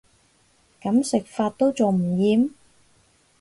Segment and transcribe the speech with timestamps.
[0.81, 2.49] 噉食法都仲唔厭